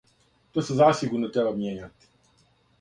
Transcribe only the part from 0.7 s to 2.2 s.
засигурно треба мијењати.